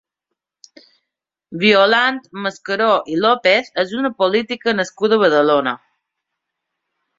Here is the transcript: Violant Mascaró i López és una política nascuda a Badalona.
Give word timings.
Violant 1.63 2.17
Mascaró 2.47 2.89
i 3.15 3.19
López 3.27 3.71
és 3.85 3.95
una 4.01 4.13
política 4.25 4.77
nascuda 4.81 5.21
a 5.21 5.25
Badalona. 5.27 5.79